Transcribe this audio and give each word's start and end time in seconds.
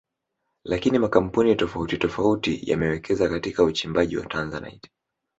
Lakini 0.65 0.99
makampuni 0.99 1.55
tofauti 1.55 1.97
tofauti 1.97 2.63
yamewekeza 2.69 3.29
katika 3.29 3.63
uchimbaji 3.63 4.17
wa 4.17 4.25
Tanzanite 4.25 4.91